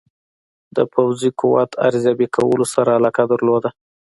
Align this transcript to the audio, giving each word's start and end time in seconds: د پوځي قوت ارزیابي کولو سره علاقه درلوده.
د 0.75 0.77
پوځي 0.93 1.29
قوت 1.41 1.71
ارزیابي 1.87 2.27
کولو 2.35 2.65
سره 2.73 2.89
علاقه 2.99 3.23
درلوده. 3.31 3.69